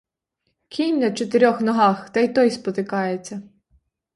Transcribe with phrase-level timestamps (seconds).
[0.69, 3.41] Кінь на чотирьох ногах та й той спотикається.